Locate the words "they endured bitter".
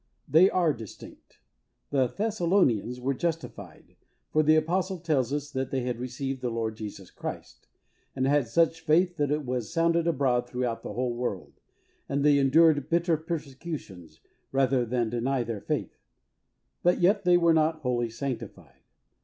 12.25-13.15